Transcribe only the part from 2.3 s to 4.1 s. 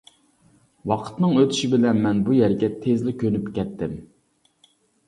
بۇ يەرگە تىزلا كۆنۈپ كەتتىم.